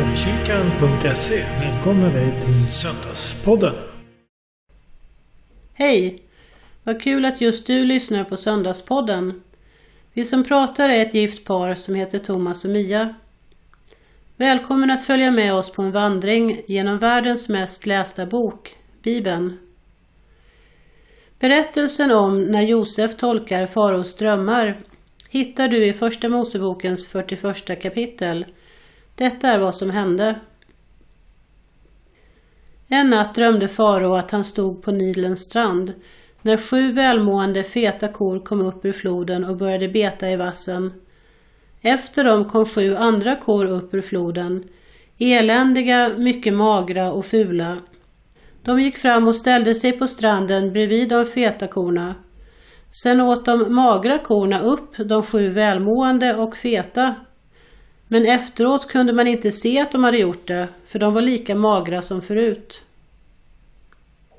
Pingstkyrkan.se 0.00 1.44
välkomnar 1.60 2.14
dig 2.14 2.40
till 2.40 2.72
Söndagspodden. 2.72 3.74
Hej! 5.74 6.22
Vad 6.84 7.02
kul 7.02 7.24
att 7.24 7.40
just 7.40 7.66
du 7.66 7.84
lyssnar 7.84 8.24
på 8.24 8.36
Söndagspodden. 8.36 9.42
Vi 10.12 10.24
som 10.24 10.44
pratar 10.44 10.88
är 10.88 11.02
ett 11.02 11.14
gift 11.14 11.44
par 11.44 11.74
som 11.74 11.94
heter 11.94 12.18
Thomas 12.18 12.64
och 12.64 12.70
Mia. 12.70 13.14
Välkommen 14.36 14.90
att 14.90 15.04
följa 15.04 15.30
med 15.30 15.54
oss 15.54 15.72
på 15.72 15.82
en 15.82 15.92
vandring 15.92 16.62
genom 16.68 16.98
världens 16.98 17.48
mest 17.48 17.86
lästa 17.86 18.26
bok, 18.26 18.76
Bibeln. 19.02 19.58
Berättelsen 21.40 22.12
om 22.12 22.42
när 22.42 22.62
Josef 22.62 23.16
tolkar 23.16 23.66
faraos 23.66 24.16
drömmar 24.16 24.80
hittar 25.28 25.68
du 25.68 25.84
i 25.84 25.92
Första 25.92 26.28
Mosebokens 26.28 27.08
41 27.08 27.82
kapitel. 27.82 28.44
Detta 29.20 29.48
är 29.48 29.58
vad 29.58 29.74
som 29.74 29.90
hände. 29.90 30.40
En 32.88 33.10
natt 33.10 33.34
drömde 33.34 33.68
farao 33.68 34.14
att 34.14 34.30
han 34.30 34.44
stod 34.44 34.82
på 34.82 34.92
Nilens 34.92 35.40
strand 35.40 35.92
när 36.42 36.56
sju 36.56 36.92
välmående 36.92 37.64
feta 37.64 38.08
kor 38.08 38.38
kom 38.38 38.60
upp 38.60 38.84
ur 38.84 38.92
floden 38.92 39.44
och 39.44 39.56
började 39.56 39.88
beta 39.88 40.30
i 40.30 40.36
vassen. 40.36 40.92
Efter 41.82 42.24
dem 42.24 42.44
kom 42.44 42.66
sju 42.66 42.96
andra 42.96 43.36
kor 43.36 43.66
upp 43.66 43.94
ur 43.94 44.00
floden, 44.00 44.64
eländiga, 45.18 46.10
mycket 46.18 46.54
magra 46.54 47.12
och 47.12 47.26
fula. 47.26 47.76
De 48.64 48.80
gick 48.80 48.98
fram 48.98 49.28
och 49.28 49.36
ställde 49.36 49.74
sig 49.74 49.92
på 49.92 50.06
stranden 50.06 50.72
bredvid 50.72 51.08
de 51.08 51.26
feta 51.26 51.66
korna. 51.66 52.14
Sen 53.02 53.20
åt 53.20 53.44
de 53.44 53.74
magra 53.74 54.18
korna 54.18 54.60
upp 54.60 54.96
de 54.96 55.22
sju 55.22 55.48
välmående 55.48 56.34
och 56.34 56.56
feta. 56.56 57.14
Men 58.12 58.26
efteråt 58.26 58.88
kunde 58.88 59.12
man 59.12 59.26
inte 59.26 59.52
se 59.52 59.80
att 59.80 59.92
de 59.92 60.04
hade 60.04 60.18
gjort 60.18 60.46
det, 60.46 60.68
för 60.86 60.98
de 60.98 61.14
var 61.14 61.22
lika 61.22 61.54
magra 61.54 62.02
som 62.02 62.22
förut. 62.22 62.82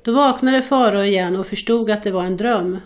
Då 0.03 0.11
vaknade 0.11 0.61
farao 0.61 1.03
igen 1.03 1.35
och 1.35 1.47
förstod 1.47 1.91
att 1.91 2.03
det 2.03 2.11
var 2.11 2.23
en 2.23 2.37
dröm. 2.37 2.79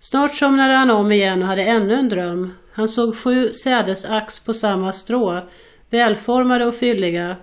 Snart 0.00 0.36
somnade 0.36 0.74
han 0.74 0.90
om 0.90 1.12
igen 1.12 1.42
och 1.42 1.48
hade 1.48 1.64
ännu 1.64 1.94
en 1.94 2.08
dröm. 2.08 2.54
Han 2.72 2.88
såg 2.88 3.16
sju 3.16 3.52
sädesax 3.52 4.38
på 4.38 4.54
samma 4.54 4.92
strå, 4.92 5.38
välformade 5.90 6.66
och 6.66 6.74
fylliga. 6.74 7.36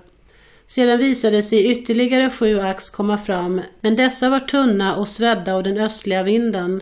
Sedan 0.68 0.98
visade 0.98 1.44
sig 1.44 1.72
ytterligare 1.72 2.30
sju 2.30 2.60
ax 2.60 2.90
komma 2.90 3.18
fram, 3.18 3.62
men 3.82 3.96
dessa 3.96 4.30
var 4.30 4.40
tunna 4.40 4.96
och 4.96 5.08
svedda 5.08 5.54
av 5.56 5.64
den 5.64 5.78
östliga 5.78 6.24
vinden. 6.24 6.82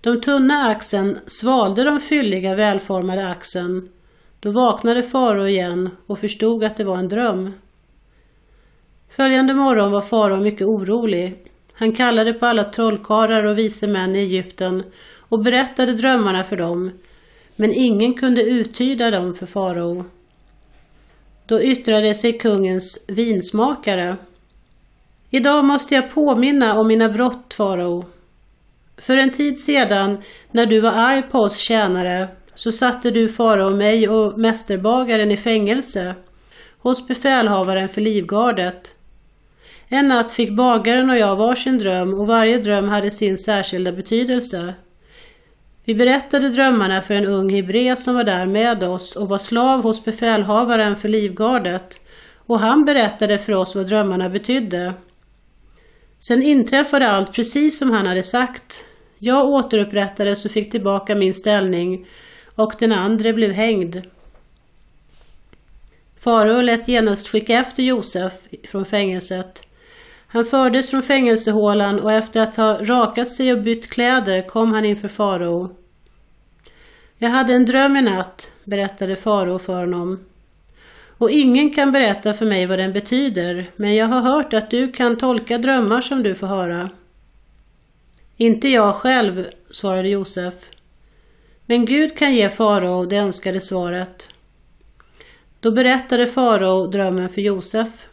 De 0.00 0.20
tunna 0.20 0.68
axen 0.68 1.18
svalde 1.26 1.84
de 1.84 2.00
fylliga 2.00 2.54
välformade 2.54 3.28
axen. 3.28 3.88
Då 4.40 4.50
vaknade 4.50 5.02
farao 5.02 5.46
igen 5.46 5.90
och 6.06 6.18
förstod 6.18 6.64
att 6.64 6.76
det 6.76 6.84
var 6.84 6.98
en 6.98 7.08
dröm. 7.08 7.52
Följande 9.08 9.54
morgon 9.54 9.92
var 9.92 10.00
farao 10.00 10.40
mycket 10.40 10.66
orolig. 10.66 11.44
Han 11.72 11.92
kallade 11.92 12.32
på 12.32 12.46
alla 12.46 12.64
trollkarlar 12.64 13.44
och 13.44 13.58
vise 13.58 13.86
män 13.86 14.16
i 14.16 14.18
Egypten 14.18 14.82
och 15.28 15.44
berättade 15.44 15.92
drömmarna 15.92 16.44
för 16.44 16.56
dem, 16.56 16.90
men 17.56 17.72
ingen 17.74 18.14
kunde 18.14 18.42
uttyda 18.42 19.10
dem 19.10 19.34
för 19.34 19.46
farao. 19.46 20.04
Då 21.46 21.62
yttrade 21.62 22.14
sig 22.14 22.38
kungens 22.38 23.04
vinsmakare. 23.08 24.16
Idag 25.30 25.64
måste 25.64 25.94
jag 25.94 26.14
påminna 26.14 26.74
om 26.80 26.86
mina 26.86 27.08
brott, 27.08 27.54
farao. 27.54 28.04
För 28.96 29.16
en 29.16 29.30
tid 29.30 29.60
sedan, 29.60 30.22
när 30.50 30.66
du 30.66 30.80
var 30.80 30.92
arg 30.92 31.22
på 31.22 31.38
oss 31.38 31.56
tjänare, 31.56 32.28
så 32.58 32.72
satte 32.72 33.10
du 33.10 33.28
farao 33.28 33.70
mig 33.70 34.08
och 34.08 34.38
mästerbagaren 34.38 35.30
i 35.30 35.36
fängelse 35.36 36.14
hos 36.78 37.06
befälhavaren 37.06 37.88
för 37.88 38.00
livgardet. 38.00 38.94
En 39.88 40.08
natt 40.08 40.32
fick 40.32 40.50
bagaren 40.50 41.10
och 41.10 41.16
jag 41.16 41.36
varsin 41.36 41.78
dröm 41.78 42.14
och 42.14 42.26
varje 42.26 42.58
dröm 42.58 42.88
hade 42.88 43.10
sin 43.10 43.38
särskilda 43.38 43.92
betydelse. 43.92 44.74
Vi 45.84 45.94
berättade 45.94 46.48
drömmarna 46.48 47.00
för 47.00 47.14
en 47.14 47.26
ung 47.26 47.50
hebré 47.50 47.96
som 47.96 48.14
var 48.14 48.24
där 48.24 48.46
med 48.46 48.84
oss 48.84 49.16
och 49.16 49.28
var 49.28 49.38
slav 49.38 49.82
hos 49.82 50.04
befälhavaren 50.04 50.96
för 50.96 51.08
livgardet 51.08 52.00
och 52.36 52.60
han 52.60 52.84
berättade 52.84 53.38
för 53.38 53.52
oss 53.52 53.74
vad 53.74 53.86
drömmarna 53.86 54.28
betydde. 54.28 54.94
Sen 56.18 56.42
inträffade 56.42 57.08
allt 57.08 57.32
precis 57.32 57.78
som 57.78 57.90
han 57.90 58.06
hade 58.06 58.22
sagt. 58.22 58.84
Jag 59.18 59.48
återupprättades 59.48 60.44
och 60.44 60.50
fick 60.50 60.70
tillbaka 60.70 61.14
min 61.14 61.34
ställning 61.34 62.06
och 62.58 62.74
den 62.78 62.92
andra 62.92 63.32
blev 63.32 63.52
hängd. 63.52 64.02
Farao 66.20 66.60
lät 66.60 66.88
genast 66.88 67.28
skicka 67.28 67.58
efter 67.58 67.82
Josef 67.82 68.32
från 68.68 68.84
fängelset. 68.84 69.62
Han 70.26 70.44
fördes 70.44 70.90
från 70.90 71.02
fängelsehålan 71.02 72.00
och 72.00 72.12
efter 72.12 72.40
att 72.40 72.56
ha 72.56 72.84
rakat 72.84 73.30
sig 73.30 73.52
och 73.52 73.62
bytt 73.62 73.90
kläder 73.90 74.42
kom 74.42 74.72
han 74.72 74.84
inför 74.84 75.08
farao. 75.08 75.76
Jag 77.18 77.28
hade 77.28 77.52
en 77.54 77.64
dröm 77.64 77.96
i 77.96 78.02
natt, 78.02 78.52
berättade 78.64 79.16
farao 79.16 79.58
för 79.58 79.80
honom. 79.80 80.24
Och 81.18 81.30
ingen 81.30 81.70
kan 81.74 81.92
berätta 81.92 82.34
för 82.34 82.46
mig 82.46 82.66
vad 82.66 82.78
den 82.78 82.92
betyder, 82.92 83.70
men 83.76 83.94
jag 83.94 84.06
har 84.06 84.20
hört 84.20 84.52
att 84.52 84.70
du 84.70 84.92
kan 84.92 85.16
tolka 85.16 85.58
drömmar 85.58 86.00
som 86.00 86.22
du 86.22 86.34
får 86.34 86.46
höra. 86.46 86.90
Inte 88.36 88.68
jag 88.68 88.94
själv, 88.94 89.46
svarade 89.70 90.08
Josef. 90.08 90.54
Men 91.70 91.84
Gud 91.84 92.16
kan 92.16 92.34
ge 92.34 92.48
farao 92.48 93.06
det 93.06 93.16
önskade 93.16 93.60
svaret. 93.60 94.28
Då 95.60 95.70
berättade 95.70 96.26
farao 96.26 96.86
drömmen 96.86 97.28
för 97.28 97.40
Josef. 97.40 98.06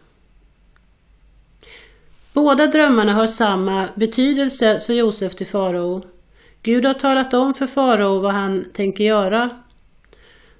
Båda 2.33 2.67
drömmarna 2.67 3.13
har 3.13 3.27
samma 3.27 3.87
betydelse, 3.95 4.79
sa 4.79 4.93
Josef 4.93 5.35
till 5.35 5.47
farao. 5.47 6.03
Gud 6.61 6.85
har 6.85 6.93
talat 6.93 7.33
om 7.33 7.53
för 7.53 7.67
farao 7.67 8.19
vad 8.19 8.33
han 8.33 8.65
tänker 8.73 9.03
göra. 9.03 9.49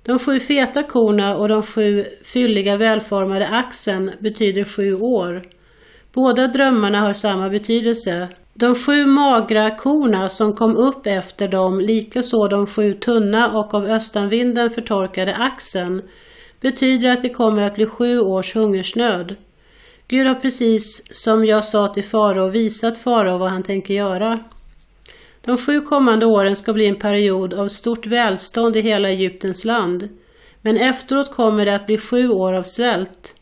De 0.04 0.20
sju 0.20 0.40
feta 0.40 0.84
korna 0.84 1.36
och 1.38 1.50
de 1.50 1.64
sju 1.64 2.06
fylliga 2.24 2.78
välformade 2.78 3.48
axen 3.48 4.12
betyder 4.20 4.64
sju 4.64 4.94
år. 4.94 5.48
Båda 6.14 6.48
drömmarna 6.48 7.00
har 7.00 7.14
samma 7.14 7.50
betydelse. 7.50 8.28
De 8.58 8.76
sju 8.76 9.06
magra 9.06 9.70
korna 9.70 10.30
som 10.30 10.54
kom 10.54 10.78
upp 10.78 11.08
efter 11.08 11.48
dem, 11.48 11.80
likaså 11.80 12.48
de 12.48 12.68
sju 12.68 12.94
tunna 12.94 13.60
och 13.60 13.74
av 13.74 13.84
östanvinden 13.84 14.70
förtorkade 14.70 15.36
axen, 15.36 16.02
betyder 16.62 17.10
att 17.10 17.22
det 17.22 17.30
kommer 17.30 17.62
att 17.62 17.76
bli 17.76 17.86
sju 17.86 18.20
års 18.20 18.56
hungersnöd. 18.56 19.36
Gud 20.08 20.28
har 20.28 20.36
precis 20.36 21.08
som 21.24 21.46
jag 21.46 21.66
sa 21.66 21.88
till 21.88 22.04
farao 22.04 22.48
visat 22.48 22.98
farao 22.98 23.38
vad 23.38 23.50
han 23.50 23.64
tänker 23.64 23.94
göra. 23.94 24.40
De 25.42 25.58
sju 25.58 25.82
kommande 25.82 26.26
åren 26.26 26.56
ska 26.56 26.74
bli 26.74 26.88
en 26.88 27.00
period 27.00 27.54
av 27.54 27.68
stort 27.68 28.06
välstånd 28.06 28.76
i 28.76 28.82
hela 28.82 29.10
Egyptens 29.10 29.66
land. 29.66 30.10
Men 30.62 30.78
efteråt 30.78 31.32
kommer 31.32 31.66
det 31.66 31.76
att 31.76 31.88
bli 31.88 31.98
sju 31.98 32.30
år 32.30 32.54
av 32.54 32.64
svält. 32.64 33.36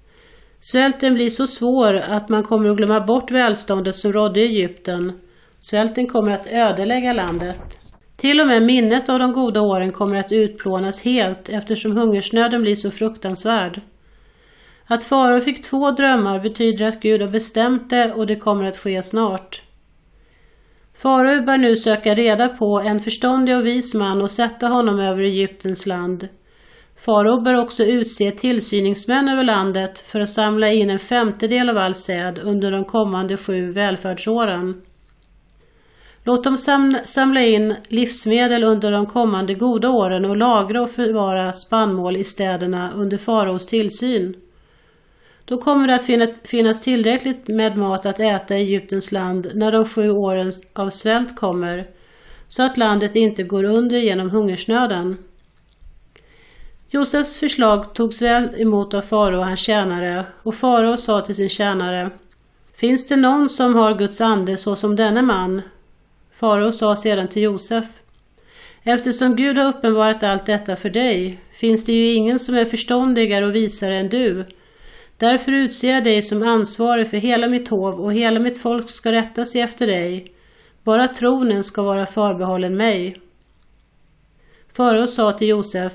Svälten 0.66 1.14
blir 1.14 1.30
så 1.30 1.48
svår 1.48 1.94
att 1.94 2.30
man 2.30 2.44
kommer 2.44 2.70
att 2.70 2.78
glömma 2.78 3.00
bort 3.00 3.32
välståndet 3.32 3.96
som 3.96 4.14
rådde 4.14 4.40
i 4.40 4.44
Egypten. 4.44 5.20
Svälten 5.60 6.08
kommer 6.08 6.32
att 6.32 6.48
ödelägga 6.52 7.14
landet. 7.14 7.80
Till 8.18 8.42
och 8.42 8.48
med 8.48 8.64
minnet 8.64 9.10
av 9.10 9.20
de 9.20 9.34
goda 9.34 9.62
åren 9.62 9.92
kommer 9.92 10.16
att 10.16 10.32
utplånas 10.32 11.04
helt 11.04 11.50
eftersom 11.50 11.98
hungersnöden 11.98 12.62
blir 12.62 12.76
så 12.76 12.92
fruktansvärd. 12.92 13.82
Att 14.88 15.04
farao 15.04 15.40
fick 15.40 15.64
två 15.64 15.92
drömmar 15.92 16.40
betyder 16.40 16.86
att 16.86 17.00
Gud 17.00 17.22
har 17.22 17.30
bestämt 17.30 17.90
det 17.90 18.14
och 18.14 18.28
det 18.28 18.36
kommer 18.36 18.66
att 18.66 18.78
ske 18.78 19.04
snart. 19.04 19.62
Farao 20.94 21.46
bör 21.46 21.58
nu 21.58 21.78
söka 21.78 22.16
reda 22.16 22.48
på 22.48 22.80
en 22.86 23.00
förståndig 23.00 23.58
och 23.58 23.66
vis 23.66 23.94
man 23.94 24.22
och 24.22 24.32
sätta 24.32 24.68
honom 24.68 25.00
över 25.00 25.22
Egyptens 25.22 25.86
land. 25.86 26.28
Farao 27.06 27.42
bör 27.42 27.54
också 27.54 27.84
utse 27.84 28.32
tillsyningsmän 28.32 29.30
över 29.30 29.44
landet 29.44 30.00
för 30.00 30.20
att 30.20 30.30
samla 30.30 30.72
in 30.72 30.90
en 30.90 31.00
femtedel 31.00 31.70
av 31.70 31.78
all 31.78 31.96
säd 31.96 32.40
under 32.44 32.72
de 32.72 32.86
kommande 32.86 33.38
sju 33.38 33.72
välfärdsåren. 33.72 34.82
Låt 36.24 36.44
dem 36.44 36.58
samla 37.06 37.42
in 37.42 37.76
livsmedel 37.88 38.64
under 38.64 38.92
de 38.92 39.06
kommande 39.06 39.54
goda 39.54 39.90
åren 39.90 40.26
och 40.26 40.38
lagra 40.38 40.82
och 40.82 40.92
förvara 40.92 41.54
spannmål 41.54 42.18
i 42.18 42.24
städerna 42.24 42.92
under 42.96 43.18
faraos 43.18 43.66
tillsyn. 43.66 44.36
Då 45.46 45.58
kommer 45.58 45.88
det 45.88 45.96
att 45.96 46.48
finnas 46.48 46.82
tillräckligt 46.82 47.48
med 47.48 47.78
mat 47.78 48.06
att 48.06 48.20
äta 48.20 48.58
i 48.58 48.62
Egyptens 48.62 49.12
land 49.12 49.52
när 49.54 49.72
de 49.72 49.86
sju 49.86 50.10
åren 50.10 50.52
av 50.74 50.90
svält 50.90 51.36
kommer, 51.36 51.86
så 52.48 52.64
att 52.64 52.78
landet 52.78 53.16
inte 53.16 53.44
går 53.44 53.64
under 53.64 53.98
genom 53.98 54.30
hungersnöden. 54.30 55.18
Josefs 56.94 57.38
förslag 57.38 57.94
togs 57.94 58.22
väl 58.22 58.62
emot 58.62 58.94
av 58.94 59.02
farao 59.02 59.38
och 59.38 59.46
hans 59.46 59.60
tjänare, 59.60 60.26
och 60.44 60.56
farao 60.56 60.98
sa 60.98 61.22
till 61.22 61.36
sin 61.36 61.50
tjänare 61.50 62.10
Finns 62.76 63.08
det 63.08 63.16
någon 63.16 63.50
som 63.50 63.76
har 63.76 63.98
Guds 63.98 64.22
ande 64.22 64.58
så 64.58 64.76
som 64.76 64.96
denne 64.96 65.22
man? 65.22 65.62
Farao 66.36 66.72
sa 66.72 66.96
sedan 66.96 67.28
till 67.28 67.42
Josef 67.42 67.86
Eftersom 68.84 69.36
Gud 69.36 69.58
har 69.58 69.66
uppenbarat 69.66 70.24
allt 70.24 70.46
detta 70.46 70.76
för 70.76 70.90
dig 70.90 71.40
finns 71.54 71.86
det 71.86 71.94
ju 71.94 72.08
ingen 72.08 72.40
som 72.40 72.56
är 72.56 72.66
förståndigare 72.66 73.46
och 73.46 73.56
visare 73.56 73.98
än 73.98 74.10
du. 74.10 74.46
Därför 75.18 75.52
utser 75.52 75.94
jag 75.94 76.04
dig 76.04 76.22
som 76.24 76.44
ansvarig 76.44 77.10
för 77.10 77.18
hela 77.18 77.48
mitt 77.48 77.68
hov 77.68 78.02
och 78.02 78.14
hela 78.14 78.40
mitt 78.40 78.58
folk 78.58 78.90
ska 78.90 79.12
rätta 79.12 79.46
sig 79.46 79.62
efter 79.62 79.88
dig. 79.88 80.34
Bara 80.84 81.08
tronen 81.08 81.64
ska 81.64 81.84
vara 81.84 82.06
förbehållen 82.06 82.76
mig. 82.78 83.22
Farao 84.74 85.08
sa 85.08 85.32
till 85.32 85.48
Josef, 85.48 85.94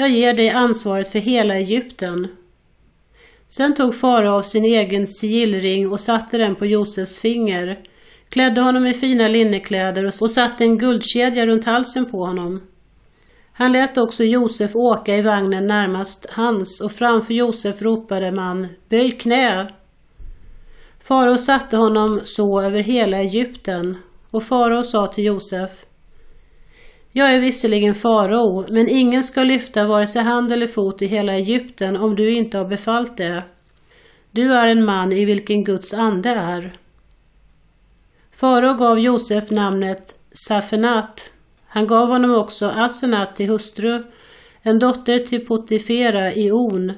jag 0.00 0.10
ger 0.10 0.34
dig 0.34 0.50
ansvaret 0.50 1.08
för 1.08 1.18
hela 1.18 1.54
Egypten. 1.54 2.28
Sen 3.48 3.74
tog 3.74 3.94
farao 3.94 4.32
av 4.32 4.42
sin 4.42 4.64
egen 4.64 5.06
sigillring 5.06 5.92
och 5.92 6.00
satte 6.00 6.38
den 6.38 6.54
på 6.54 6.66
Josefs 6.66 7.18
finger, 7.18 7.78
klädde 8.28 8.60
honom 8.60 8.86
i 8.86 8.94
fina 8.94 9.28
linnekläder 9.28 10.04
och 10.04 10.30
satte 10.30 10.64
en 10.64 10.78
guldkedja 10.78 11.46
runt 11.46 11.64
halsen 11.64 12.10
på 12.10 12.18
honom. 12.18 12.62
Han 13.52 13.72
lät 13.72 13.98
också 13.98 14.24
Josef 14.24 14.76
åka 14.76 15.16
i 15.16 15.22
vagnen 15.22 15.66
närmast 15.66 16.26
hans 16.30 16.80
och 16.80 16.92
framför 16.92 17.34
Josef 17.34 17.82
ropade 17.82 18.32
man 18.32 18.66
Böj 18.88 19.10
knä! 19.10 19.68
Farao 21.04 21.38
satte 21.38 21.76
honom 21.76 22.20
så 22.24 22.60
över 22.60 22.80
hela 22.80 23.18
Egypten 23.18 23.96
och 24.30 24.44
farao 24.44 24.82
sa 24.82 25.06
till 25.06 25.24
Josef 25.24 25.70
jag 27.18 27.34
är 27.34 27.40
visserligen 27.40 27.94
farao, 27.94 28.66
men 28.68 28.88
ingen 28.88 29.24
ska 29.24 29.44
lyfta 29.44 29.86
vare 29.86 30.06
sig 30.06 30.22
hand 30.22 30.52
eller 30.52 30.66
fot 30.66 31.02
i 31.02 31.06
hela 31.06 31.34
Egypten 31.34 31.96
om 31.96 32.16
du 32.16 32.30
inte 32.30 32.58
har 32.58 32.64
befallt 32.64 33.16
det. 33.16 33.42
Du 34.30 34.52
är 34.52 34.66
en 34.66 34.84
man 34.84 35.12
i 35.12 35.24
vilken 35.24 35.64
Guds 35.64 35.94
ande 35.94 36.28
är. 36.30 36.72
Farao 38.36 38.74
gav 38.74 38.98
Josef 38.98 39.50
namnet 39.50 40.14
Safenat. 40.32 41.32
Han 41.66 41.86
gav 41.86 42.08
honom 42.08 42.34
också 42.34 42.66
Asenat 42.66 43.36
till 43.36 43.48
hustru, 43.48 44.02
en 44.62 44.78
dotter 44.78 45.18
till 45.18 45.46
Potifera 45.46 46.32
i 46.32 46.52
On. 46.52 46.92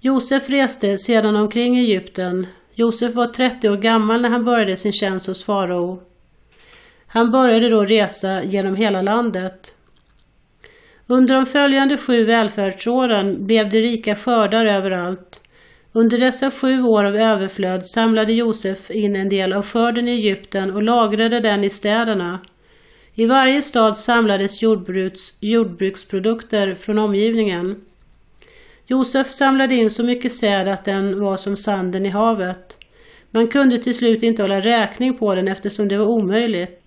Josef 0.00 0.48
reste 0.48 0.98
sedan 0.98 1.36
omkring 1.36 1.78
Egypten. 1.78 2.46
Josef 2.74 3.14
var 3.14 3.26
30 3.26 3.68
år 3.68 3.76
gammal 3.76 4.22
när 4.22 4.30
han 4.30 4.44
började 4.44 4.76
sin 4.76 4.92
tjänst 4.92 5.26
hos 5.26 5.44
farao. 5.44 6.11
Han 7.14 7.30
började 7.30 7.68
då 7.68 7.84
resa 7.84 8.42
genom 8.42 8.76
hela 8.76 9.02
landet. 9.02 9.74
Under 11.06 11.34
de 11.34 11.46
följande 11.46 11.96
sju 11.96 12.24
välfärdsåren 12.24 13.46
blev 13.46 13.70
det 13.70 13.80
rika 13.80 14.16
skördar 14.16 14.66
överallt. 14.66 15.40
Under 15.92 16.18
dessa 16.18 16.50
sju 16.50 16.82
år 16.82 17.04
av 17.04 17.16
överflöd 17.16 17.86
samlade 17.86 18.32
Josef 18.32 18.90
in 18.90 19.16
en 19.16 19.28
del 19.28 19.52
av 19.52 19.62
skörden 19.62 20.08
i 20.08 20.10
Egypten 20.10 20.74
och 20.74 20.82
lagrade 20.82 21.40
den 21.40 21.64
i 21.64 21.70
städerna. 21.70 22.40
I 23.14 23.26
varje 23.26 23.62
stad 23.62 23.98
samlades 23.98 24.62
jordbruks, 24.62 25.20
jordbruksprodukter 25.40 26.74
från 26.74 26.98
omgivningen. 26.98 27.80
Josef 28.86 29.30
samlade 29.30 29.74
in 29.74 29.90
så 29.90 30.04
mycket 30.04 30.32
säd 30.32 30.68
att 30.68 30.84
den 30.84 31.20
var 31.20 31.36
som 31.36 31.56
sanden 31.56 32.06
i 32.06 32.08
havet. 32.08 32.78
Man 33.30 33.48
kunde 33.48 33.78
till 33.78 33.98
slut 33.98 34.22
inte 34.22 34.42
hålla 34.42 34.60
räkning 34.60 35.18
på 35.18 35.34
den 35.34 35.48
eftersom 35.48 35.88
det 35.88 35.98
var 35.98 36.06
omöjligt. 36.06 36.81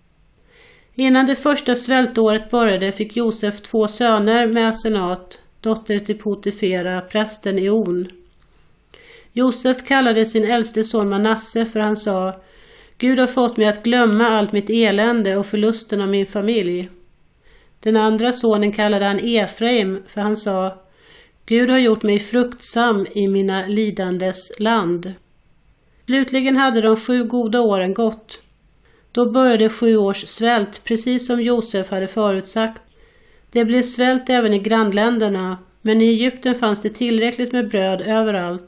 Innan 0.95 1.27
det 1.27 1.35
första 1.35 1.75
svältåret 1.75 2.51
började 2.51 2.91
fick 2.91 3.15
Josef 3.15 3.61
två 3.61 3.87
söner 3.87 4.47
med 4.47 4.69
Asenat, 4.69 5.39
dotter 5.61 5.99
till 5.99 6.17
Potifera, 6.17 7.01
prästen 7.01 7.59
i 7.59 7.69
On. 7.69 8.07
Josef 9.33 9.83
kallade 9.87 10.25
sin 10.25 10.51
äldste 10.51 10.83
son 10.83 11.09
Manasse 11.09 11.65
för 11.65 11.79
han 11.79 11.97
sa 11.97 12.41
Gud 12.97 13.19
har 13.19 13.27
fått 13.27 13.57
mig 13.57 13.67
att 13.67 13.83
glömma 13.83 14.27
allt 14.27 14.51
mitt 14.51 14.69
elände 14.69 15.37
och 15.37 15.45
förlusten 15.45 16.01
av 16.01 16.07
min 16.07 16.25
familj. 16.25 16.89
Den 17.79 17.97
andra 17.97 18.33
sonen 18.33 18.71
kallade 18.71 19.05
han 19.05 19.19
Efraim 19.19 20.03
för 20.07 20.21
han 20.21 20.35
sa 20.35 20.81
Gud 21.45 21.69
har 21.69 21.77
gjort 21.77 22.03
mig 22.03 22.19
fruktsam 22.19 23.07
i 23.11 23.27
mina 23.27 23.67
lidandes 23.67 24.59
land. 24.59 25.13
Slutligen 26.05 26.57
hade 26.57 26.81
de 26.81 26.95
sju 26.95 27.23
goda 27.23 27.61
åren 27.61 27.93
gått. 27.93 28.39
Då 29.15 29.31
började 29.31 29.69
sju 29.69 29.97
års 29.97 30.27
svält, 30.27 30.83
precis 30.83 31.27
som 31.27 31.41
Josef 31.41 31.89
hade 31.89 32.07
förutsagt. 32.07 32.81
Det 33.51 33.65
blev 33.65 33.81
svält 33.81 34.29
även 34.29 34.53
i 34.53 34.59
grannländerna, 34.59 35.57
men 35.81 36.01
i 36.01 36.05
Egypten 36.05 36.55
fanns 36.55 36.81
det 36.81 36.89
tillräckligt 36.89 37.51
med 37.51 37.69
bröd 37.69 38.01
överallt. 38.01 38.65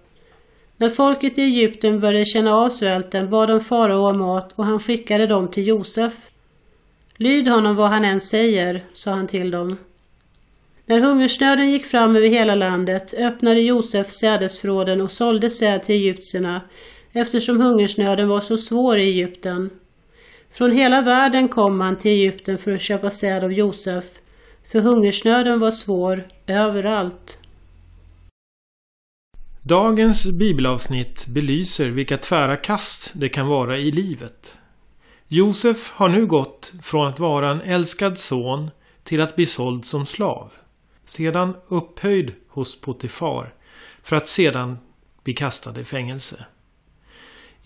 När 0.77 0.89
folket 0.89 1.37
i 1.37 1.41
Egypten 1.41 1.99
började 1.99 2.25
känna 2.25 2.53
av 2.55 2.69
svälten 2.69 3.29
bad 3.29 3.49
de 3.49 3.61
farao 3.61 4.09
om 4.09 4.19
mat 4.19 4.53
och 4.55 4.65
han 4.65 4.79
skickade 4.79 5.27
dem 5.27 5.47
till 5.47 5.67
Josef. 5.67 6.13
Lyd 7.17 7.47
honom 7.47 7.75
vad 7.75 7.89
han 7.89 8.05
än 8.05 8.21
säger, 8.21 8.83
sa 8.93 9.11
han 9.11 9.27
till 9.27 9.51
dem. 9.51 9.77
När 10.85 10.99
hungersnöden 10.99 11.71
gick 11.71 11.85
fram 11.85 12.15
över 12.15 12.27
hela 12.27 12.55
landet 12.55 13.13
öppnade 13.17 13.61
Josef 13.61 14.11
sädesförråden 14.11 15.01
och 15.01 15.11
sålde 15.11 15.49
säd 15.49 15.83
till 15.83 15.95
egyptierna 15.95 16.61
eftersom 17.13 17.61
hungersnöden 17.61 18.27
var 18.27 18.39
så 18.39 18.57
svår 18.57 18.97
i 18.97 19.03
Egypten. 19.03 19.69
Från 20.57 20.71
hela 20.71 21.01
världen 21.01 21.47
kom 21.47 21.77
man 21.77 21.97
till 21.97 22.11
Egypten 22.11 22.57
för 22.57 22.71
att 22.71 22.81
köpa 22.81 23.09
säd 23.09 23.43
av 23.43 23.53
Josef, 23.53 24.05
för 24.71 24.79
hungersnöden 24.79 25.59
var 25.59 25.71
svår 25.71 26.27
överallt. 26.47 27.37
Dagens 29.61 30.31
bibelavsnitt 30.31 31.27
belyser 31.27 31.89
vilka 31.89 32.17
tvära 32.17 32.57
kast 32.57 33.11
det 33.15 33.29
kan 33.29 33.47
vara 33.47 33.77
i 33.77 33.91
livet. 33.91 34.55
Josef 35.27 35.91
har 35.91 36.09
nu 36.09 36.25
gått 36.25 36.73
från 36.81 37.07
att 37.07 37.19
vara 37.19 37.51
en 37.51 37.61
älskad 37.61 38.17
son 38.17 38.69
till 39.03 39.21
att 39.21 39.35
bli 39.35 39.45
såld 39.45 39.85
som 39.85 40.05
slav. 40.05 40.51
Sedan 41.05 41.55
upphöjd 41.67 42.33
hos 42.47 42.81
Potifar 42.81 43.53
för 44.03 44.15
att 44.15 44.27
sedan 44.27 44.77
bli 45.23 45.33
kastad 45.33 45.79
i 45.79 45.83
fängelse. 45.83 46.45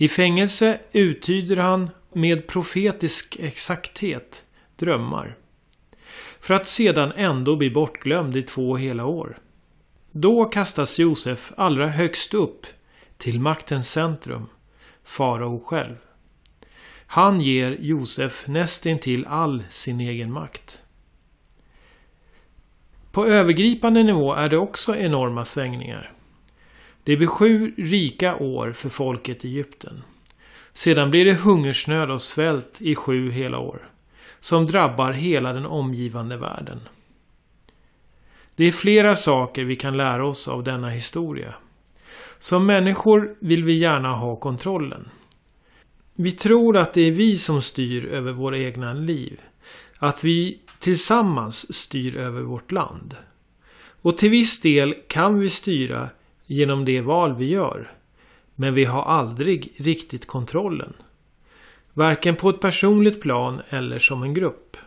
I 0.02 0.08
fängelse 0.08 0.80
uttyder 0.92 1.58
han 1.58 1.90
med 2.14 2.48
profetisk 2.48 3.38
exakthet 3.40 4.44
drömmar. 4.76 5.36
För 6.40 6.54
att 6.54 6.68
sedan 6.68 7.12
ändå 7.16 7.56
bli 7.56 7.70
bortglömd 7.70 8.38
i 8.38 8.44
två 8.44 8.76
hela 8.76 9.06
år. 9.06 9.40
Då 10.12 10.46
kastas 10.46 11.00
Josef 11.00 11.54
allra 11.58 11.88
högst 11.88 12.34
upp 12.34 12.66
till 13.18 13.40
maktens 13.40 13.92
centrum, 13.92 14.46
farao 15.04 15.60
själv. 15.60 15.96
Han 17.06 17.42
ger 17.42 17.78
Josef 17.80 18.48
nästintill 18.48 19.26
all 19.30 19.64
sin 19.70 20.00
egen 20.00 20.32
makt. 20.32 20.82
På 23.12 23.26
övergripande 23.26 24.04
nivå 24.04 24.34
är 24.34 24.50
det 24.50 24.58
också 24.58 24.96
enorma 24.96 25.46
svängningar. 25.46 26.14
Det 27.04 27.18
blir 27.18 27.28
sju 27.28 27.74
rika 27.78 28.36
år 28.36 28.72
för 28.72 28.90
folket 28.90 29.46
i 29.46 29.48
Egypten. 29.48 30.04
Sedan 30.72 31.12
blir 31.12 31.26
det 31.26 31.34
hungersnöd 31.34 32.12
och 32.12 32.22
svält 32.22 32.82
i 32.82 32.96
sju 32.96 33.32
hela 33.32 33.60
år. 33.60 33.90
Som 34.40 34.66
drabbar 34.66 35.12
hela 35.12 35.54
den 35.54 35.66
omgivande 35.66 36.38
världen. 36.38 36.80
Det 38.56 38.66
är 38.66 38.72
flera 38.72 39.16
saker 39.16 39.64
vi 39.64 39.76
kan 39.76 39.98
lära 39.98 40.28
oss 40.28 40.48
av 40.48 40.64
denna 40.64 40.90
historia. 40.90 41.54
Som 42.40 42.66
människor 42.66 43.36
vill 43.40 43.64
vi 43.64 43.74
gärna 43.74 44.16
ha 44.16 44.36
kontrollen. 44.36 45.10
Vi 46.16 46.32
tror 46.32 46.78
att 46.78 46.94
det 46.94 47.02
är 47.02 47.12
vi 47.12 47.38
som 47.38 47.62
styr 47.62 48.06
över 48.06 48.32
våra 48.32 48.58
egna 48.58 48.94
liv. 48.94 49.42
Att 49.98 50.24
vi 50.24 50.60
tillsammans 50.80 51.76
styr 51.76 52.16
över 52.16 52.42
vårt 52.42 52.72
land. 52.72 53.16
Och 54.02 54.18
till 54.18 54.30
viss 54.30 54.62
del 54.62 54.96
kan 55.08 55.40
vi 55.40 55.50
styra 55.50 56.10
genom 56.54 56.86
det 56.86 57.02
val 57.02 57.36
vi 57.36 57.46
gör. 57.46 57.92
Men 58.56 58.74
vi 58.74 58.86
har 58.86 59.04
aldrig 59.04 59.74
riktigt 59.78 60.28
kontrollen. 60.28 60.94
Varken 61.94 62.36
på 62.36 62.50
ett 62.50 62.60
personligt 62.60 63.22
plan 63.22 63.62
eller 63.70 64.00
som 64.00 64.24
en 64.24 64.34
grupp. 64.34 64.78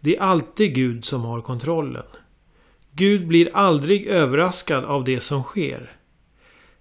Det 0.00 0.16
är 0.16 0.22
alltid 0.22 0.74
Gud 0.74 1.04
som 1.04 1.24
har 1.24 1.40
kontrollen. 1.40 2.06
Gud 2.92 3.26
blir 3.26 3.56
aldrig 3.56 4.06
överraskad 4.06 4.84
av 4.84 5.04
det 5.04 5.20
som 5.20 5.42
sker. 5.42 5.92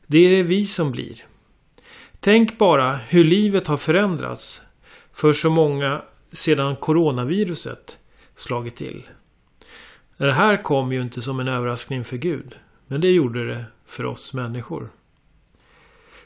Det 0.08 0.18
är 0.18 0.30
det 0.30 0.44
vi 0.44 0.66
som 0.66 0.92
blir. 0.92 1.26
Tänk 2.20 2.58
bara 2.58 2.92
hur 2.94 3.24
livet 3.24 3.68
har 3.68 3.78
förändrats 3.78 4.62
för 5.14 5.34
så 5.34 5.50
många 5.50 6.02
sedan 6.32 6.76
coronaviruset 6.76 7.98
slagit 8.36 8.76
till. 8.76 9.10
Det 10.18 10.34
här 10.34 10.64
kom 10.64 10.94
ju 10.94 11.02
inte 11.02 11.22
som 11.22 11.40
en 11.40 11.48
överraskning 11.48 12.04
för 12.04 12.18
Gud. 12.18 12.56
Men 12.88 13.02
det 13.02 13.12
gjorde 13.12 13.48
det 13.48 13.66
för 13.86 14.06
oss 14.06 14.34
människor. 14.34 14.92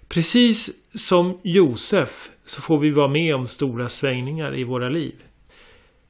Precis 0.07 0.69
som 0.93 1.39
Josef 1.43 2.29
så 2.45 2.61
får 2.61 2.79
vi 2.79 2.91
vara 2.91 3.07
med 3.07 3.35
om 3.35 3.47
stora 3.47 3.89
svängningar 3.89 4.55
i 4.55 4.63
våra 4.63 4.89
liv. 4.89 5.15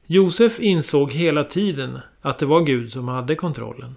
Josef 0.06 0.60
insåg 0.60 1.12
hela 1.12 1.44
tiden 1.44 1.98
att 2.20 2.38
det 2.38 2.46
var 2.46 2.64
Gud 2.64 2.92
som 2.92 3.08
hade 3.08 3.34
kontrollen. 3.34 3.94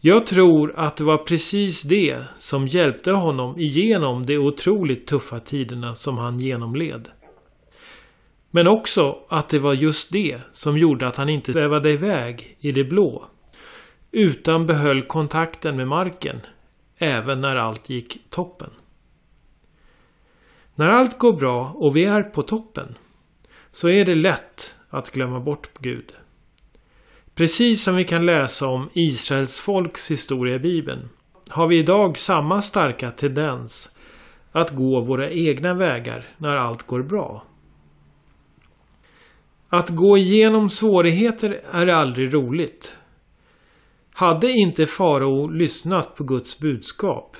Jag 0.00 0.26
tror 0.26 0.74
att 0.76 0.96
det 0.96 1.04
var 1.04 1.18
precis 1.18 1.82
det 1.82 2.18
som 2.38 2.66
hjälpte 2.66 3.12
honom 3.12 3.58
igenom 3.58 4.26
de 4.26 4.38
otroligt 4.38 5.06
tuffa 5.06 5.40
tiderna 5.40 5.94
som 5.94 6.18
han 6.18 6.38
genomled. 6.38 7.08
Men 8.50 8.66
också 8.66 9.18
att 9.28 9.48
det 9.48 9.58
var 9.58 9.74
just 9.74 10.12
det 10.12 10.40
som 10.52 10.78
gjorde 10.78 11.08
att 11.08 11.16
han 11.16 11.28
inte 11.28 11.52
svävade 11.52 11.92
iväg 11.92 12.56
i 12.60 12.72
det 12.72 12.84
blå. 12.84 13.24
Utan 14.18 14.66
behöll 14.66 15.02
kontakten 15.02 15.76
med 15.76 15.88
marken. 15.88 16.40
Även 16.98 17.40
när 17.40 17.56
allt 17.56 17.90
gick 17.90 18.30
toppen. 18.30 18.70
När 20.74 20.86
allt 20.86 21.18
går 21.18 21.32
bra 21.32 21.72
och 21.74 21.96
vi 21.96 22.04
är 22.04 22.22
på 22.22 22.42
toppen. 22.42 22.94
Så 23.70 23.88
är 23.88 24.04
det 24.04 24.14
lätt 24.14 24.76
att 24.90 25.10
glömma 25.10 25.40
bort 25.40 25.78
Gud. 25.78 26.12
Precis 27.34 27.82
som 27.82 27.96
vi 27.96 28.04
kan 28.04 28.26
läsa 28.26 28.66
om 28.66 28.90
Israels 28.92 29.60
folks 29.60 30.10
historia 30.10 30.54
i 30.54 30.58
Bibeln 30.58 31.08
har 31.48 31.68
vi 31.68 31.78
idag 31.78 32.16
samma 32.18 32.62
starka 32.62 33.10
tendens 33.10 33.90
att 34.52 34.70
gå 34.70 35.00
våra 35.00 35.30
egna 35.30 35.74
vägar 35.74 36.26
när 36.36 36.56
allt 36.56 36.82
går 36.82 37.02
bra. 37.02 37.44
Att 39.68 39.90
gå 39.90 40.18
igenom 40.18 40.68
svårigheter 40.68 41.60
är 41.72 41.86
aldrig 41.86 42.34
roligt. 42.34 42.96
Hade 44.18 44.52
inte 44.52 44.86
farao 44.86 45.48
lyssnat 45.48 46.14
på 46.14 46.24
Guds 46.24 46.58
budskap 46.60 47.36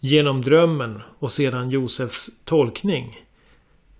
genom 0.00 0.40
drömmen 0.40 1.02
och 1.18 1.30
sedan 1.30 1.70
Josefs 1.70 2.30
tolkning 2.44 3.24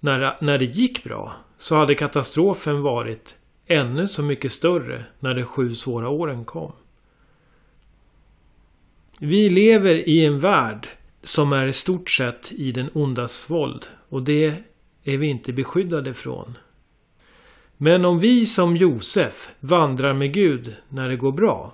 när, 0.01 0.37
när 0.41 0.59
det 0.59 0.65
gick 0.65 1.05
bra 1.05 1.37
så 1.57 1.77
hade 1.77 1.95
katastrofen 1.95 2.83
varit 2.83 3.37
ännu 3.67 4.09
så 4.09 4.23
mycket 4.23 4.53
större 4.53 5.05
när 5.21 5.35
de 5.35 5.45
sju 5.45 5.75
svåra 5.75 6.09
åren 6.09 6.45
kom. 6.45 6.73
Vi 9.19 9.51
lever 9.51 10.09
i 10.09 10.25
en 10.25 10.39
värld 10.39 10.89
som 11.23 11.53
är 11.53 11.67
i 11.67 11.73
stort 11.73 12.11
sett 12.11 12.53
i 12.53 12.73
den 12.73 12.91
ondas 12.95 13.51
våld 13.51 13.87
och 14.09 14.23
det 14.23 14.55
är 15.05 15.19
vi 15.19 15.27
inte 15.27 15.53
beskyddade 15.53 16.15
från. 16.15 16.59
Men 17.77 18.05
om 18.05 18.19
vi 18.19 18.47
som 18.47 18.77
Josef 18.77 19.49
vandrar 19.61 20.15
med 20.15 20.33
Gud 20.33 20.77
när 20.89 21.09
det 21.09 21.17
går 21.17 21.33
bra 21.33 21.73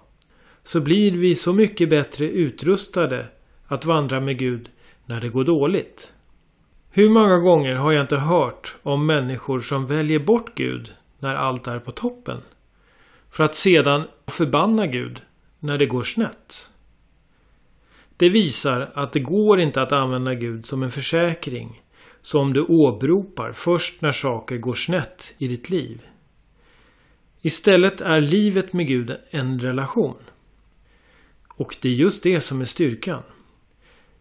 så 0.62 0.80
blir 0.80 1.12
vi 1.12 1.34
så 1.34 1.52
mycket 1.52 1.90
bättre 1.90 2.24
utrustade 2.24 3.26
att 3.66 3.84
vandra 3.84 4.20
med 4.20 4.38
Gud 4.38 4.70
när 5.06 5.20
det 5.20 5.28
går 5.28 5.44
dåligt. 5.44 6.12
Hur 6.90 7.10
många 7.10 7.38
gånger 7.38 7.74
har 7.74 7.92
jag 7.92 8.00
inte 8.00 8.16
hört 8.16 8.76
om 8.82 9.06
människor 9.06 9.60
som 9.60 9.86
väljer 9.86 10.18
bort 10.18 10.54
Gud 10.54 10.94
när 11.18 11.34
allt 11.34 11.66
är 11.66 11.78
på 11.78 11.90
toppen. 11.90 12.38
För 13.30 13.44
att 13.44 13.54
sedan 13.54 14.02
förbanna 14.26 14.86
Gud 14.86 15.22
när 15.58 15.78
det 15.78 15.86
går 15.86 16.02
snett. 16.02 16.70
Det 18.16 18.28
visar 18.28 18.90
att 18.94 19.12
det 19.12 19.20
går 19.20 19.60
inte 19.60 19.82
att 19.82 19.92
använda 19.92 20.34
Gud 20.34 20.66
som 20.66 20.82
en 20.82 20.90
försäkring 20.90 21.82
som 22.22 22.52
du 22.52 22.62
åberopar 22.62 23.52
först 23.52 24.02
när 24.02 24.12
saker 24.12 24.56
går 24.56 24.74
snett 24.74 25.34
i 25.38 25.48
ditt 25.48 25.70
liv. 25.70 26.02
Istället 27.42 28.00
är 28.00 28.20
livet 28.20 28.72
med 28.72 28.86
Gud 28.86 29.16
en 29.30 29.60
relation. 29.60 30.16
Och 31.48 31.76
det 31.82 31.88
är 31.88 31.92
just 31.92 32.22
det 32.22 32.40
som 32.40 32.60
är 32.60 32.64
styrkan. 32.64 33.22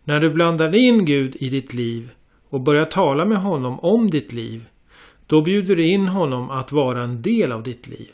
När 0.04 0.20
du 0.20 0.30
blandar 0.30 0.76
in 0.76 1.06
Gud 1.06 1.36
i 1.40 1.50
ditt 1.50 1.74
liv 1.74 2.10
och 2.50 2.62
börjar 2.62 2.86
tala 2.86 3.26
med 3.26 3.38
honom 3.38 3.80
om 3.80 4.10
ditt 4.10 4.34
liv 4.34 4.66
då 5.28 5.42
bjuder 5.42 5.76
du 5.76 5.86
in 5.86 6.08
honom 6.08 6.50
att 6.50 6.72
vara 6.72 7.04
en 7.04 7.22
del 7.22 7.52
av 7.52 7.64
ditt 7.64 7.88
liv. 7.88 8.12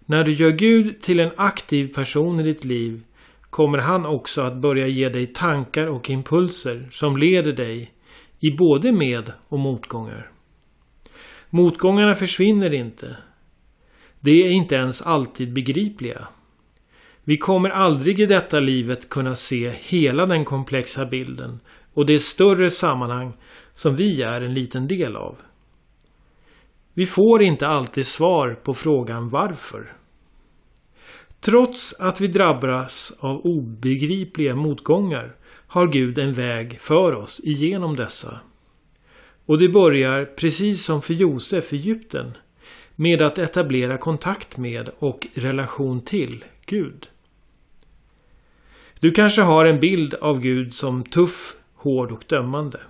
När 0.00 0.24
du 0.24 0.32
gör 0.32 0.50
Gud 0.50 1.00
till 1.00 1.20
en 1.20 1.32
aktiv 1.36 1.94
person 1.94 2.40
i 2.40 2.42
ditt 2.42 2.64
liv 2.64 3.02
kommer 3.50 3.78
han 3.78 4.06
också 4.06 4.42
att 4.42 4.56
börja 4.56 4.86
ge 4.86 5.08
dig 5.08 5.26
tankar 5.26 5.86
och 5.86 6.10
impulser 6.10 6.88
som 6.90 7.16
leder 7.16 7.52
dig 7.52 7.92
i 8.40 8.56
både 8.58 8.92
med 8.92 9.32
och 9.48 9.58
motgångar. 9.58 10.30
Motgångarna 11.50 12.14
försvinner 12.14 12.74
inte. 12.74 13.16
De 14.20 14.42
är 14.42 14.50
inte 14.50 14.74
ens 14.74 15.02
alltid 15.02 15.52
begripliga. 15.52 16.28
Vi 17.24 17.36
kommer 17.36 17.70
aldrig 17.70 18.20
i 18.20 18.26
detta 18.26 18.60
livet 18.60 19.08
kunna 19.08 19.34
se 19.34 19.70
hela 19.70 20.26
den 20.26 20.44
komplexa 20.44 21.06
bilden 21.06 21.60
och 21.94 22.06
det 22.06 22.18
större 22.18 22.70
sammanhang 22.70 23.32
som 23.74 23.96
vi 23.96 24.22
är 24.22 24.40
en 24.40 24.54
liten 24.54 24.86
del 24.86 25.16
av. 25.16 25.36
Vi 26.94 27.06
får 27.06 27.42
inte 27.42 27.68
alltid 27.68 28.06
svar 28.06 28.54
på 28.54 28.74
frågan 28.74 29.28
varför. 29.28 29.92
Trots 31.40 31.94
att 32.00 32.20
vi 32.20 32.26
drabbas 32.26 33.12
av 33.18 33.40
obegripliga 33.44 34.56
motgångar 34.56 35.36
har 35.66 35.86
Gud 35.86 36.18
en 36.18 36.32
väg 36.32 36.80
för 36.80 37.12
oss 37.14 37.40
igenom 37.44 37.96
dessa. 37.96 38.40
Och 39.46 39.58
det 39.58 39.68
börjar, 39.68 40.24
precis 40.24 40.84
som 40.84 41.02
för 41.02 41.14
Josef 41.14 41.72
i 41.72 41.76
Egypten, 41.76 42.36
med 42.94 43.22
att 43.22 43.38
etablera 43.38 43.98
kontakt 43.98 44.56
med 44.56 44.90
och 44.98 45.26
relation 45.34 46.00
till 46.00 46.44
Gud. 46.66 47.08
Du 49.00 49.10
kanske 49.10 49.42
har 49.42 49.66
en 49.66 49.80
bild 49.80 50.14
av 50.14 50.40
Gud 50.40 50.74
som 50.74 51.04
tuff, 51.04 51.56
hård 51.74 52.12
och 52.12 52.24
dömande. 52.26 52.80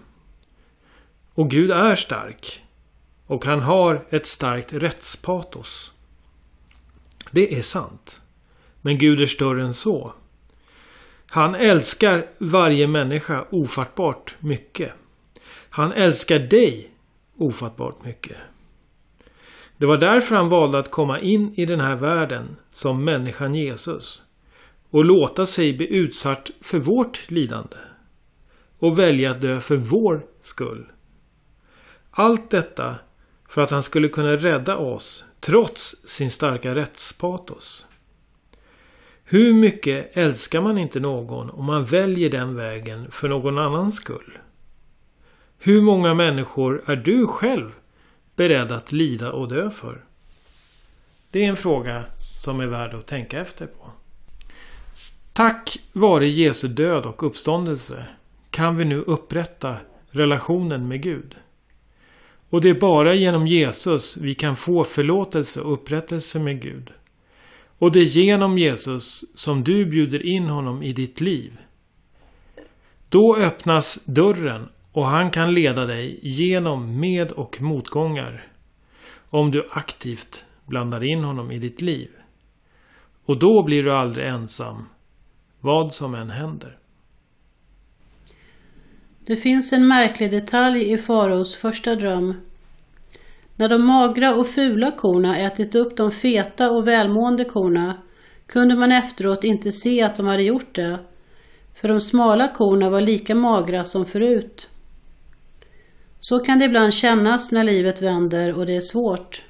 Och 1.34 1.50
Gud 1.50 1.70
är 1.70 1.94
stark. 1.94 2.62
Och 3.26 3.44
han 3.44 3.60
har 3.60 4.06
ett 4.10 4.26
starkt 4.26 4.72
rättspatos. 4.72 5.92
Det 7.30 7.58
är 7.58 7.62
sant. 7.62 8.20
Men 8.80 8.98
Gud 8.98 9.20
är 9.20 9.26
större 9.26 9.62
än 9.62 9.72
så. 9.72 10.12
Han 11.30 11.54
älskar 11.54 12.26
varje 12.38 12.88
människa 12.88 13.46
ofattbart 13.50 14.36
mycket. 14.40 14.92
Han 15.70 15.92
älskar 15.92 16.38
dig 16.38 16.90
ofattbart 17.38 18.04
mycket. 18.04 18.36
Det 19.78 19.86
var 19.86 19.98
därför 19.98 20.36
han 20.36 20.48
valde 20.48 20.78
att 20.78 20.90
komma 20.90 21.20
in 21.20 21.54
i 21.56 21.66
den 21.66 21.80
här 21.80 21.96
världen 21.96 22.56
som 22.70 23.04
människan 23.04 23.54
Jesus 23.54 24.22
och 24.90 25.04
låta 25.04 25.46
sig 25.46 25.76
bli 25.76 25.94
utsatt 25.94 26.50
för 26.60 26.78
vårt 26.78 27.30
lidande 27.30 27.76
och 28.78 28.98
välja 28.98 29.30
att 29.30 29.40
dö 29.40 29.60
för 29.60 29.76
vår 29.76 30.26
skull. 30.40 30.86
Allt 32.10 32.50
detta 32.50 32.96
för 33.48 33.62
att 33.62 33.70
han 33.70 33.82
skulle 33.82 34.08
kunna 34.08 34.36
rädda 34.36 34.76
oss 34.76 35.24
trots 35.40 35.96
sin 36.06 36.30
starka 36.30 36.74
rättspatos. 36.74 37.86
Hur 39.28 39.52
mycket 39.52 40.16
älskar 40.16 40.60
man 40.60 40.78
inte 40.78 41.00
någon 41.00 41.50
om 41.50 41.64
man 41.64 41.84
väljer 41.84 42.30
den 42.30 42.56
vägen 42.56 43.10
för 43.10 43.28
någon 43.28 43.58
annans 43.58 43.96
skull? 43.96 44.38
Hur 45.58 45.82
många 45.82 46.14
människor 46.14 46.82
är 46.86 46.96
du 46.96 47.26
själv 47.26 47.70
beredd 48.36 48.72
att 48.72 48.92
lida 48.92 49.32
och 49.32 49.48
dö 49.48 49.70
för? 49.70 50.04
Det 51.30 51.44
är 51.44 51.48
en 51.48 51.56
fråga 51.56 52.04
som 52.38 52.60
är 52.60 52.66
värd 52.66 52.94
att 52.94 53.06
tänka 53.06 53.40
efter 53.40 53.66
på. 53.66 53.90
Tack 55.32 55.78
vare 55.92 56.28
Jesu 56.28 56.68
död 56.68 57.06
och 57.06 57.22
uppståndelse 57.22 58.06
kan 58.50 58.76
vi 58.76 58.84
nu 58.84 59.00
upprätta 59.00 59.76
relationen 60.10 60.88
med 60.88 61.02
Gud. 61.02 61.36
Och 62.50 62.60
det 62.60 62.70
är 62.70 62.80
bara 62.80 63.14
genom 63.14 63.46
Jesus 63.46 64.16
vi 64.16 64.34
kan 64.34 64.56
få 64.56 64.84
förlåtelse 64.84 65.60
och 65.60 65.72
upprättelse 65.72 66.38
med 66.38 66.62
Gud. 66.62 66.92
Och 67.78 67.92
det 67.92 68.00
är 68.00 68.04
genom 68.04 68.58
Jesus 68.58 69.24
som 69.34 69.64
du 69.64 69.86
bjuder 69.86 70.26
in 70.26 70.48
honom 70.48 70.82
i 70.82 70.92
ditt 70.92 71.20
liv. 71.20 71.52
Då 73.08 73.36
öppnas 73.36 73.98
dörren 74.04 74.68
och 74.92 75.06
han 75.06 75.30
kan 75.30 75.54
leda 75.54 75.86
dig 75.86 76.18
genom 76.22 77.00
med 77.00 77.32
och 77.32 77.62
motgångar. 77.62 78.46
Om 79.30 79.50
du 79.50 79.68
aktivt 79.70 80.44
blandar 80.66 81.04
in 81.04 81.24
honom 81.24 81.50
i 81.50 81.58
ditt 81.58 81.82
liv. 81.82 82.08
Och 83.26 83.38
då 83.38 83.62
blir 83.62 83.82
du 83.82 83.92
aldrig 83.92 84.26
ensam. 84.26 84.84
Vad 85.60 85.94
som 85.94 86.14
än 86.14 86.30
händer. 86.30 86.78
Det 89.26 89.36
finns 89.36 89.72
en 89.72 89.88
märklig 89.88 90.30
detalj 90.30 90.92
i 90.92 90.98
faraos 90.98 91.56
första 91.56 91.94
dröm. 91.96 92.34
När 93.56 93.68
de 93.68 93.86
magra 93.86 94.34
och 94.34 94.46
fula 94.46 94.90
korna 94.90 95.38
ätit 95.38 95.74
upp 95.74 95.96
de 95.96 96.10
feta 96.10 96.70
och 96.70 96.88
välmående 96.88 97.44
korna 97.44 97.94
kunde 98.46 98.76
man 98.76 98.92
efteråt 98.92 99.44
inte 99.44 99.72
se 99.72 100.02
att 100.02 100.16
de 100.16 100.26
hade 100.26 100.42
gjort 100.42 100.74
det, 100.74 100.98
för 101.80 101.88
de 101.88 102.00
smala 102.00 102.48
korna 102.48 102.90
var 102.90 103.00
lika 103.00 103.34
magra 103.34 103.84
som 103.84 104.06
förut. 104.06 104.68
Så 106.18 106.38
kan 106.38 106.58
det 106.58 106.64
ibland 106.64 106.94
kännas 106.94 107.52
när 107.52 107.64
livet 107.64 108.02
vänder 108.02 108.54
och 108.58 108.66
det 108.66 108.76
är 108.76 108.80
svårt. 108.80 109.42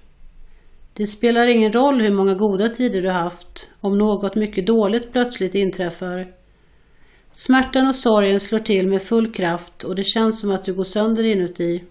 Det 0.92 1.06
spelar 1.06 1.46
ingen 1.46 1.72
roll 1.72 2.00
hur 2.00 2.14
många 2.14 2.34
goda 2.34 2.68
tider 2.68 3.02
du 3.02 3.10
haft 3.10 3.68
om 3.80 3.98
något 3.98 4.34
mycket 4.34 4.66
dåligt 4.66 5.12
plötsligt 5.12 5.54
inträffar. 5.54 6.32
Smärtan 7.32 7.88
och 7.88 7.96
sorgen 7.96 8.40
slår 8.40 8.58
till 8.58 8.88
med 8.88 9.02
full 9.02 9.32
kraft 9.32 9.84
och 9.84 9.94
det 9.94 10.04
känns 10.04 10.40
som 10.40 10.50
att 10.50 10.64
du 10.64 10.74
går 10.74 10.84
sönder 10.84 11.24
inuti. 11.24 11.84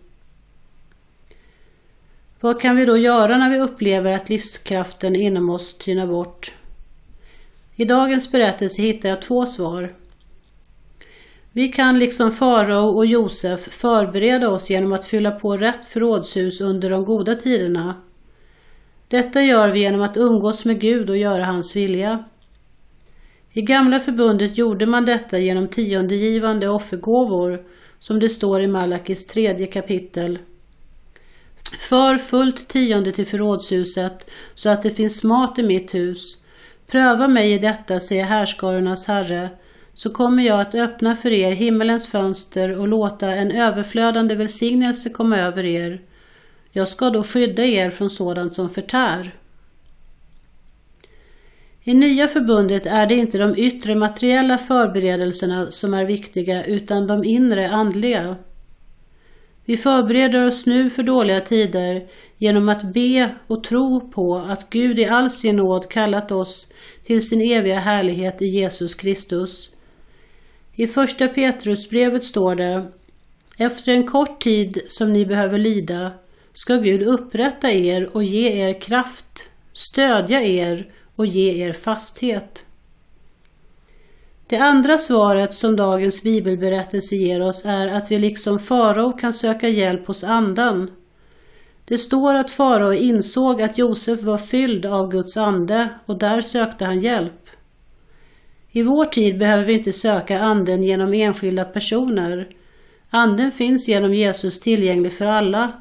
Vad 2.45 2.61
kan 2.61 2.75
vi 2.75 2.85
då 2.85 2.97
göra 2.97 3.37
när 3.37 3.49
vi 3.49 3.59
upplever 3.59 4.11
att 4.11 4.29
livskraften 4.29 5.15
inom 5.15 5.49
oss 5.49 5.77
tynar 5.77 6.07
bort? 6.07 6.53
I 7.75 7.85
dagens 7.85 8.31
berättelse 8.31 8.81
hittar 8.81 9.09
jag 9.09 9.21
två 9.21 9.45
svar. 9.45 9.95
Vi 11.51 11.67
kan 11.67 11.99
liksom 11.99 12.31
farao 12.31 12.87
och 12.87 13.05
Josef 13.05 13.59
förbereda 13.59 14.49
oss 14.49 14.69
genom 14.69 14.93
att 14.93 15.05
fylla 15.05 15.31
på 15.31 15.57
rätt 15.57 15.85
förrådshus 15.85 16.61
under 16.61 16.89
de 16.89 17.05
goda 17.05 17.35
tiderna. 17.35 17.95
Detta 19.07 19.41
gör 19.41 19.69
vi 19.69 19.79
genom 19.79 20.01
att 20.01 20.17
umgås 20.17 20.65
med 20.65 20.81
Gud 20.81 21.09
och 21.09 21.17
göra 21.17 21.45
hans 21.45 21.75
vilja. 21.75 22.23
I 23.53 23.61
gamla 23.61 23.99
förbundet 23.99 24.57
gjorde 24.57 24.85
man 24.85 25.05
detta 25.05 25.39
genom 25.39 25.67
tiondegivande 25.67 26.69
offergåvor, 26.69 27.65
som 27.99 28.19
det 28.19 28.29
står 28.29 28.61
i 28.61 28.67
Malakis 28.67 29.27
tredje 29.27 29.67
kapitel. 29.67 30.39
För 31.79 32.17
fullt 32.17 32.67
tionde 32.67 33.11
till 33.11 33.27
förrådshuset, 33.27 34.29
så 34.55 34.69
att 34.69 34.83
det 34.83 34.91
finns 34.91 35.23
mat 35.23 35.59
i 35.59 35.63
mitt 35.63 35.93
hus. 35.93 36.37
Pröva 36.87 37.27
mig 37.27 37.53
i 37.53 37.59
detta, 37.59 37.99
säger 37.99 38.23
härskarornas 38.23 39.07
herre, 39.07 39.49
så 39.93 40.09
kommer 40.09 40.43
jag 40.43 40.61
att 40.61 40.75
öppna 40.75 41.15
för 41.15 41.31
er 41.31 41.51
himmelens 41.51 42.07
fönster 42.07 42.79
och 42.79 42.87
låta 42.87 43.35
en 43.35 43.51
överflödande 43.51 44.35
välsignelse 44.35 45.09
komma 45.09 45.37
över 45.37 45.65
er. 45.65 46.01
Jag 46.71 46.87
ska 46.87 47.09
då 47.09 47.23
skydda 47.23 47.63
er 47.63 47.89
från 47.89 48.09
sådant 48.09 48.53
som 48.53 48.69
förtär. 48.69 49.35
I 51.83 51.93
nya 51.93 52.27
förbundet 52.27 52.85
är 52.85 53.07
det 53.07 53.15
inte 53.15 53.37
de 53.37 53.57
yttre 53.57 53.95
materiella 53.95 54.57
förberedelserna 54.57 55.71
som 55.71 55.93
är 55.93 56.05
viktiga 56.05 56.63
utan 56.65 57.07
de 57.07 57.23
inre 57.23 57.69
andliga. 57.69 58.35
Vi 59.65 59.77
förbereder 59.77 60.47
oss 60.47 60.65
nu 60.65 60.89
för 60.89 61.03
dåliga 61.03 61.41
tider 61.41 62.07
genom 62.37 62.69
att 62.69 62.93
be 62.93 63.29
och 63.47 63.63
tro 63.63 64.11
på 64.11 64.37
att 64.37 64.69
Gud 64.69 64.99
i 64.99 65.05
all 65.05 65.29
sin 65.31 65.55
nåd 65.55 65.89
kallat 65.89 66.31
oss 66.31 66.73
till 67.03 67.27
sin 67.27 67.41
eviga 67.41 67.79
härlighet 67.79 68.41
i 68.41 68.45
Jesus 68.45 68.95
Kristus. 68.95 69.71
I 70.75 70.87
första 70.87 71.27
Petrusbrevet 71.27 72.23
står 72.23 72.55
det 72.55 72.91
Efter 73.57 73.91
en 73.91 74.07
kort 74.07 74.41
tid 74.41 74.81
som 74.87 75.13
ni 75.13 75.25
behöver 75.25 75.57
lida 75.57 76.11
ska 76.53 76.75
Gud 76.75 77.01
upprätta 77.01 77.71
er 77.71 78.15
och 78.15 78.23
ge 78.23 78.63
er 78.63 78.81
kraft, 78.81 79.49
stödja 79.73 80.41
er 80.41 80.91
och 81.15 81.25
ge 81.25 81.63
er 81.63 81.73
fasthet. 81.73 82.64
Det 84.47 84.57
andra 84.57 84.97
svaret 84.97 85.53
som 85.53 85.75
dagens 85.75 86.23
bibelberättelse 86.23 87.15
ger 87.15 87.41
oss 87.41 87.65
är 87.65 87.87
att 87.87 88.11
vi 88.11 88.19
liksom 88.19 88.59
farao 88.59 89.11
kan 89.11 89.33
söka 89.33 89.67
hjälp 89.67 90.07
hos 90.07 90.23
anden. 90.23 90.91
Det 91.85 91.97
står 91.97 92.35
att 92.35 92.51
farao 92.51 92.93
insåg 92.93 93.61
att 93.61 93.77
Josef 93.77 94.23
var 94.23 94.37
fylld 94.37 94.85
av 94.85 95.11
Guds 95.11 95.37
ande 95.37 95.89
och 96.05 96.19
där 96.19 96.41
sökte 96.41 96.85
han 96.85 96.99
hjälp. 96.99 97.49
I 98.71 98.83
vår 98.83 99.05
tid 99.05 99.39
behöver 99.39 99.65
vi 99.65 99.73
inte 99.73 99.93
söka 99.93 100.39
anden 100.39 100.83
genom 100.83 101.13
enskilda 101.13 101.65
personer. 101.65 102.49
Anden 103.09 103.51
finns 103.51 103.87
genom 103.87 104.13
Jesus 104.13 104.59
tillgänglig 104.59 105.13
för 105.13 105.25
alla 105.25 105.71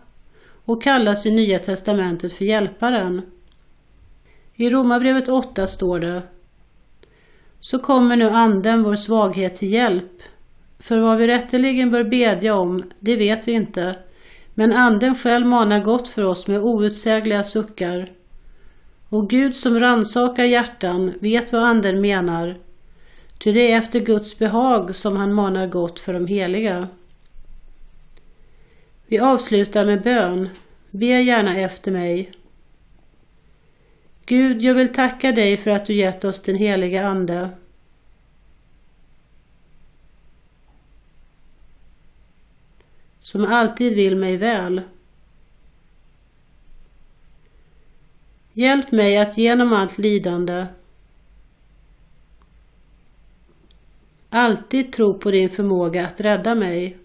och 0.64 0.83
kallas 0.83 1.26
i 1.26 1.30
Nya 1.30 1.59
testamentet 1.59 2.33
för 2.33 2.44
Hjälparen. 2.44 3.23
I 4.54 4.71
Romarbrevet 4.71 5.28
8 5.28 5.66
står 5.66 6.00
det 6.00 6.23
så 7.64 7.78
kommer 7.78 8.16
nu 8.16 8.28
anden 8.28 8.83
vår 8.83 8.97
svaghet 8.97 9.56
till 9.56 9.73
hjälp. 9.73 10.23
För 10.78 10.99
vad 10.99 11.18
vi 11.18 11.26
rätteligen 11.26 11.90
bör 11.90 12.04
bedja 12.04 12.54
om, 12.54 12.83
det 13.00 13.16
vet 13.16 13.49
vi 13.49 13.52
inte. 13.52 13.97
Men 14.54 14.73
anden 14.73 15.14
själv 15.14 15.47
manar 15.47 15.80
gott 15.80 16.09
för 16.09 16.23
oss 16.25 16.49
med 16.49 16.62
outsägliga 16.62 17.42
suckar. 17.44 18.12
Och 19.09 19.30
Gud 19.30 19.56
som 19.56 19.80
ransakar 19.80 20.44
hjärtan 20.44 21.12
vet 21.21 21.52
vad 21.52 21.62
anden 21.62 22.00
menar. 22.00 22.59
Ty 23.38 23.52
det 23.52 23.73
är 23.73 23.78
efter 23.78 24.00
Guds 24.00 24.38
behag 24.38 24.94
som 24.94 25.16
han 25.16 25.35
manar 25.35 25.66
gott 25.66 26.00
för 26.00 26.12
de 26.12 26.26
heliga. 26.26 26.88
Vi 29.06 29.18
avslutar 29.18 29.85
med 29.85 30.02
bön. 30.02 30.49
Be 30.90 31.06
gärna 31.06 31.56
efter 31.56 31.92
mig. 31.92 32.33
Gud, 34.26 34.62
jag 34.62 34.75
vill 34.75 34.94
tacka 34.94 35.33
dig 35.33 35.56
för 35.56 35.71
att 35.71 35.86
du 35.86 35.95
gett 35.95 36.25
oss 36.25 36.43
den 36.43 36.56
heliga 36.56 37.06
Ande. 37.06 37.49
Som 43.34 43.44
alltid 43.44 43.94
vill 43.94 44.16
mig 44.16 44.36
väl. 44.36 44.82
Hjälp 48.52 48.92
mig 48.92 49.16
att 49.16 49.38
genom 49.38 49.73
allt 49.73 49.99
lidande 49.99 50.66
alltid 54.30 54.92
tro 54.92 55.18
på 55.18 55.30
din 55.30 55.50
förmåga 55.50 56.06
att 56.06 56.20
rädda 56.20 56.54
mig. 56.54 56.97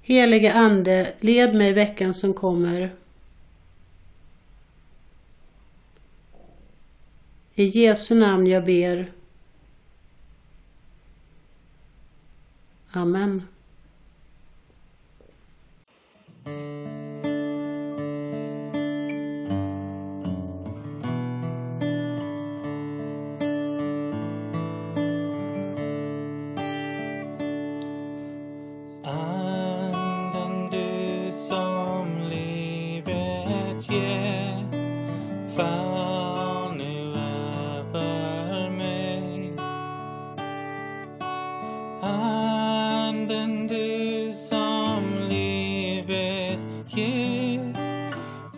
Helige 0.00 0.52
Ande, 0.52 1.14
led 1.20 1.54
mig 1.54 1.72
veckan 1.72 2.14
som 2.14 2.34
kommer. 2.34 2.94
I 7.54 7.64
Jesu 7.64 8.14
namn 8.14 8.46
jag 8.46 8.64
ber. 8.64 9.17
Amen. 12.94 13.48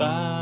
Bye. 0.00 0.39